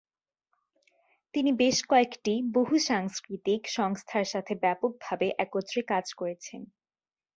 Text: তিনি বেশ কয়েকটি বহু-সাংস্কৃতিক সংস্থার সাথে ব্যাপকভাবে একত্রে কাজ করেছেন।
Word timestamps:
তিনি 1.33 1.51
বেশ 1.57 1.77
কয়েকটি 1.85 2.33
বহু-সাংস্কৃতিক 2.53 3.61
সংস্থার 3.69 4.25
সাথে 4.25 4.53
ব্যাপকভাবে 4.55 5.27
একত্রে 5.37 5.81
কাজ 5.83 6.05
করেছেন। 6.13 6.61